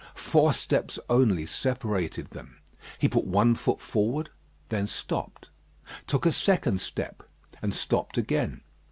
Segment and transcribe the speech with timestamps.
[0.15, 2.57] Four steps only separated them.
[2.97, 4.31] He put one foot forward,
[4.69, 5.51] then stopped;
[6.07, 7.21] took a second step,
[7.61, 8.61] and stopped again.